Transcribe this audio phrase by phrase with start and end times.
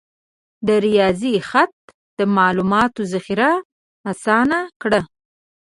[0.67, 1.75] د ریاضي خط
[2.17, 3.51] د معلوماتو ذخیره
[4.11, 5.01] آسانه کړه.